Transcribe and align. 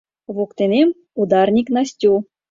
Воктенем— 0.35 0.89
ударник 1.21 1.67
Настю». 1.75 2.13